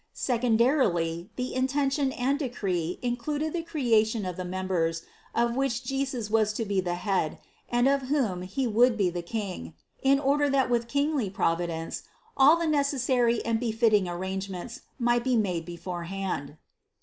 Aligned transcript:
Secondarily 0.13 1.29
the 1.35 1.53
intention 1.53 2.11
and 2.13 2.39
decree 2.39 2.97
included 3.03 3.53
the 3.53 3.61
creation 3.61 4.25
of 4.25 4.35
the 4.35 4.43
members, 4.43 5.03
of 5.35 5.55
which 5.55 5.83
Jesus 5.83 6.27
was 6.27 6.53
to 6.53 6.65
be 6.65 6.81
the 6.81 6.95
Head, 6.95 7.37
and 7.69 7.87
of 7.87 8.07
whom 8.09 8.41
He 8.41 8.65
would 8.65 8.97
be 8.97 9.11
the 9.11 9.21
King; 9.21 9.75
in 10.01 10.19
order 10.19 10.49
that 10.49 10.71
with 10.71 10.87
kingly 10.87 11.29
providence, 11.29 12.01
all 12.35 12.55
the 12.57 12.65
necessary 12.65 13.45
and 13.45 13.59
befitting 13.59 14.09
ar 14.09 14.17
rangements 14.17 14.81
might 14.97 15.23
be 15.23 15.37
made 15.37 15.65
beforehand. 15.65 16.57